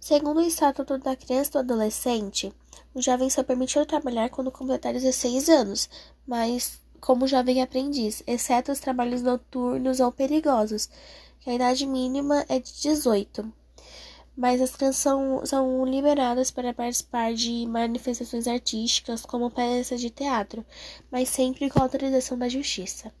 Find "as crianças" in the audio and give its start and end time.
14.62-15.02